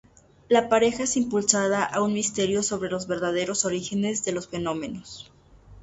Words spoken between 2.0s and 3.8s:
un misterio sobre los verdaderos